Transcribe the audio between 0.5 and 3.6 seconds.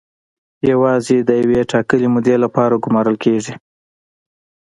یوازې د یوې ټاکلې مودې لپاره ګومارل کیږي.